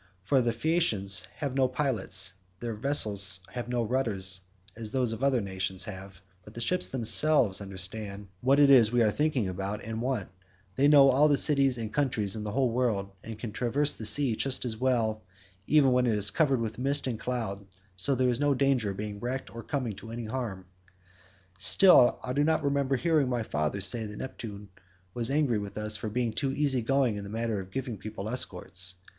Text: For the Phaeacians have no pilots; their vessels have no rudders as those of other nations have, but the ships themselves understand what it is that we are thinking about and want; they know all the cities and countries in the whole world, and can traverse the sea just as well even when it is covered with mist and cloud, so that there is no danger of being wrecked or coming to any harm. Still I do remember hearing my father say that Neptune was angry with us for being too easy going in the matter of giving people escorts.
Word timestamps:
For 0.23 0.41
the 0.41 0.51
Phaeacians 0.51 1.27
have 1.35 1.53
no 1.55 1.67
pilots; 1.67 2.33
their 2.59 2.73
vessels 2.73 3.39
have 3.51 3.69
no 3.69 3.83
rudders 3.83 4.41
as 4.75 4.89
those 4.89 5.11
of 5.11 5.23
other 5.23 5.41
nations 5.41 5.83
have, 5.83 6.21
but 6.43 6.55
the 6.55 6.59
ships 6.59 6.87
themselves 6.87 7.61
understand 7.61 8.27
what 8.41 8.59
it 8.59 8.71
is 8.71 8.87
that 8.87 8.95
we 8.95 9.03
are 9.03 9.11
thinking 9.11 9.47
about 9.47 9.83
and 9.83 10.01
want; 10.01 10.29
they 10.75 10.87
know 10.87 11.09
all 11.11 11.27
the 11.27 11.37
cities 11.37 11.77
and 11.77 11.93
countries 11.93 12.35
in 12.35 12.43
the 12.43 12.49
whole 12.51 12.71
world, 12.71 13.11
and 13.23 13.37
can 13.37 13.51
traverse 13.51 13.93
the 13.93 14.07
sea 14.07 14.35
just 14.35 14.65
as 14.65 14.75
well 14.75 15.21
even 15.67 15.91
when 15.91 16.07
it 16.07 16.15
is 16.15 16.31
covered 16.31 16.61
with 16.61 16.79
mist 16.79 17.05
and 17.05 17.19
cloud, 17.19 17.63
so 17.95 18.13
that 18.15 18.23
there 18.23 18.31
is 18.31 18.39
no 18.39 18.55
danger 18.55 18.89
of 18.89 18.97
being 18.97 19.19
wrecked 19.19 19.53
or 19.55 19.61
coming 19.61 19.93
to 19.97 20.09
any 20.09 20.25
harm. 20.25 20.65
Still 21.59 22.17
I 22.23 22.33
do 22.33 22.41
remember 22.43 22.95
hearing 22.95 23.29
my 23.29 23.43
father 23.43 23.79
say 23.81 24.07
that 24.07 24.17
Neptune 24.17 24.69
was 25.13 25.29
angry 25.29 25.59
with 25.59 25.77
us 25.77 25.95
for 25.95 26.09
being 26.09 26.33
too 26.33 26.51
easy 26.53 26.81
going 26.81 27.17
in 27.17 27.23
the 27.23 27.29
matter 27.29 27.59
of 27.59 27.69
giving 27.69 27.97
people 27.99 28.27
escorts. 28.29 28.95